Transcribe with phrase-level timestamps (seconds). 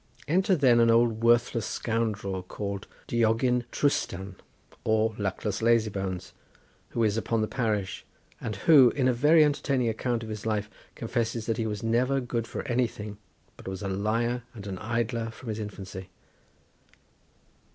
[0.27, 4.33] Enter then an old worthless scoundrel called Diogyn Trwstan,
[4.83, 6.33] or Luckless Lazybones,
[6.89, 8.03] who is upon the parish,
[8.39, 12.19] and who, in a very entertaining account of his life, confesses that he was never
[12.19, 13.19] good for anything,
[13.55, 16.09] but was a liar and an idler from his infancy.